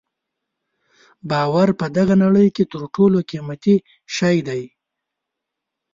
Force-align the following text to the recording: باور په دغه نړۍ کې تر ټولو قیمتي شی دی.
باور 1.29 1.69
په 1.79 1.85
دغه 1.97 2.15
نړۍ 2.23 2.47
کې 2.55 2.63
تر 2.71 2.81
ټولو 2.95 3.17
قیمتي 3.29 3.75
شی 4.15 4.37
دی. 4.47 4.63